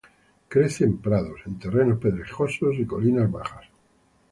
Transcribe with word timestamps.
Crece 0.49 0.83
en 0.85 0.97
prados, 0.97 1.41
en 1.45 1.59
terrenos 1.59 1.99
pedregosos 1.99 2.73
y 2.79 2.87
colinas 2.87 3.31
bajas. 3.31 3.65